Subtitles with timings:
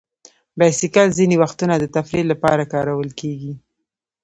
[0.57, 3.53] بایسکل ځینې وختونه د تفریح لپاره کارول کېږي.